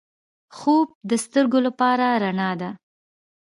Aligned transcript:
خوب 0.57 0.87
د 1.09 1.11
سترګو 1.25 1.59
لپاره 1.67 2.05
رڼا 2.23 2.51
ده 2.61 2.69